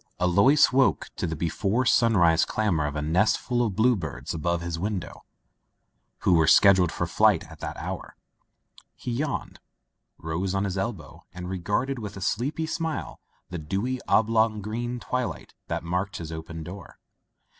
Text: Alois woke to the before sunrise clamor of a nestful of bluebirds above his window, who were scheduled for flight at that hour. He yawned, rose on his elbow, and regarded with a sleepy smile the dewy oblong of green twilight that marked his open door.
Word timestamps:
Alois 0.19 0.71
woke 0.73 1.11
to 1.15 1.27
the 1.27 1.35
before 1.35 1.85
sunrise 1.85 2.43
clamor 2.43 2.87
of 2.87 2.95
a 2.95 3.03
nestful 3.03 3.61
of 3.63 3.75
bluebirds 3.75 4.33
above 4.33 4.61
his 4.61 4.79
window, 4.79 5.25
who 6.21 6.33
were 6.33 6.47
scheduled 6.47 6.91
for 6.91 7.05
flight 7.05 7.43
at 7.51 7.59
that 7.59 7.77
hour. 7.77 8.15
He 8.95 9.11
yawned, 9.11 9.59
rose 10.17 10.55
on 10.55 10.63
his 10.63 10.75
elbow, 10.75 11.21
and 11.35 11.47
regarded 11.47 11.99
with 11.99 12.17
a 12.17 12.21
sleepy 12.21 12.65
smile 12.65 13.19
the 13.51 13.59
dewy 13.59 13.99
oblong 14.07 14.55
of 14.55 14.61
green 14.63 14.99
twilight 14.99 15.53
that 15.67 15.83
marked 15.83 16.17
his 16.17 16.31
open 16.31 16.63
door. 16.63 16.97